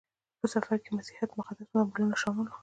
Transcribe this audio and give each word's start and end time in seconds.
په 0.39 0.45
سفر 0.53 0.75
کې 0.83 0.89
د 0.91 0.95
مسیحیت 0.97 1.31
مقدس 1.39 1.67
سمبولونه 1.71 2.15
شامل 2.21 2.45
وو. 2.47 2.57